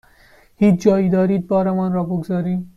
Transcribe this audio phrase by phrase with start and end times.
[0.55, 2.69] هیچ جایی دارید بارمان را بگذاریم؟